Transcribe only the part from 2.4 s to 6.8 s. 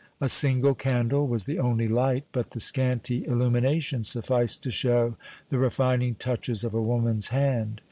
the scanty illumination sufficed to show the refining touches of